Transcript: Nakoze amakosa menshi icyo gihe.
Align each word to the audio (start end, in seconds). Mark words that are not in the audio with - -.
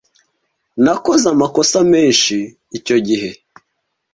Nakoze 0.83 1.25
amakosa 1.33 1.77
menshi 1.91 2.37
icyo 2.77 2.97
gihe. 3.07 3.29